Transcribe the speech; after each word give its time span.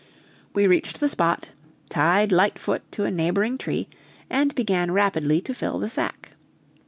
We 0.55 0.65
reached 0.65 0.99
the 0.99 1.07
spot, 1.07 1.51
tied 1.89 2.31
Lightfoot 2.31 2.81
to 2.93 3.03
a 3.05 3.11
neighboring 3.11 3.59
tree, 3.59 3.87
and 4.31 4.55
began 4.55 4.89
rapidly 4.89 5.41
to 5.41 5.53
fill 5.53 5.77
the 5.77 5.89
sack. 5.89 6.31